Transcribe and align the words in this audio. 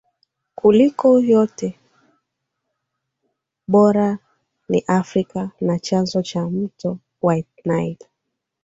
kuliko 0.55 1.19
yote 1.19 1.79
Barani 3.67 4.19
Afrika 4.87 5.49
na 5.61 5.79
chanzo 5.79 6.21
cha 6.21 6.45
mto 6.49 6.99
White 7.21 7.61
Nile 7.65 7.97